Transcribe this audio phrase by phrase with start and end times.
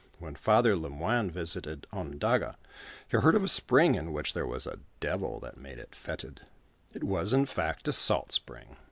[0.17, 2.55] When Father Le Moyne visited Ononduj,'n,
[3.07, 6.41] he heard of aepriug in which there was a devil that made it fetid;
[6.91, 8.77] it was, in fact, a salt spring.